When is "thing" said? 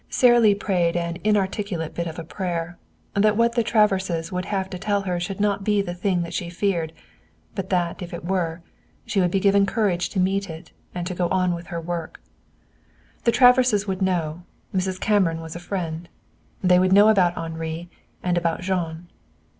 5.93-6.23